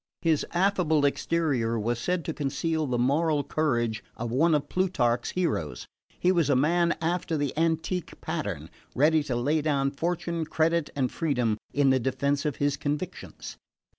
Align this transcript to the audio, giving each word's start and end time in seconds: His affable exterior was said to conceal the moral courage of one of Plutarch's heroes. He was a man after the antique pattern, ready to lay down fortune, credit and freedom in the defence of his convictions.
His 0.23 0.43
affable 0.49 1.05
exterior 1.05 1.79
was 1.79 1.99
said 1.99 2.25
to 2.25 2.33
conceal 2.33 2.87
the 2.87 2.97
moral 2.97 3.43
courage 3.43 4.03
of 4.17 4.31
one 4.31 4.55
of 4.55 4.67
Plutarch's 4.67 5.29
heroes. 5.29 5.85
He 6.19 6.31
was 6.31 6.49
a 6.49 6.55
man 6.55 6.97
after 7.01 7.37
the 7.37 7.55
antique 7.55 8.19
pattern, 8.19 8.71
ready 8.95 9.21
to 9.21 9.35
lay 9.35 9.61
down 9.61 9.91
fortune, 9.91 10.43
credit 10.45 10.89
and 10.95 11.11
freedom 11.11 11.55
in 11.71 11.91
the 11.91 11.99
defence 11.99 12.45
of 12.45 12.55
his 12.55 12.77
convictions. 12.77 13.57